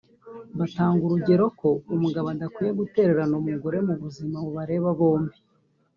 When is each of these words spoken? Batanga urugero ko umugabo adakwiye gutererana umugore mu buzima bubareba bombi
Batanga 0.59 1.01
urugero 1.03 1.45
ko 1.59 1.69
umugabo 1.95 2.27
adakwiye 2.35 2.71
gutererana 2.79 3.33
umugore 3.41 3.77
mu 3.87 3.95
buzima 4.03 4.37
bubareba 4.45 4.89
bombi 4.99 5.37